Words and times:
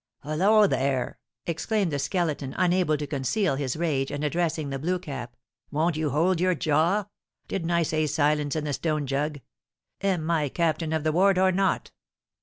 "Holloa, 0.23 0.67
there!" 0.67 1.19
exclaimed 1.45 1.91
the 1.91 1.99
Skeleton, 1.99 2.55
unable 2.57 2.97
to 2.97 3.05
conceal 3.05 3.53
his 3.55 3.77
rage, 3.77 4.09
and 4.09 4.23
addressing 4.23 4.71
the 4.71 4.79
Blue 4.79 4.97
Cap; 4.97 5.35
"won't 5.69 5.95
you 5.95 6.09
hold 6.09 6.41
your 6.41 6.55
jaw? 6.55 7.05
Didn't 7.47 7.69
I 7.69 7.83
say 7.83 8.07
silence 8.07 8.55
in 8.55 8.63
the 8.63 8.73
stone 8.73 9.05
jug? 9.05 9.41
Am 10.01 10.31
I 10.31 10.49
captain 10.49 10.91
of 10.91 11.03
the 11.03 11.11
ward 11.11 11.37
or 11.37 11.51
not?" 11.51 11.91